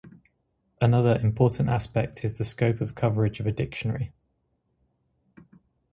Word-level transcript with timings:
Another 0.81 1.15
important 1.19 1.69
aspect 1.69 2.25
is 2.25 2.35
the 2.35 2.43
scope 2.43 2.81
of 2.81 2.95
coverage 2.95 3.39
of 3.39 3.45
a 3.45 3.51
dictionary. 3.51 4.11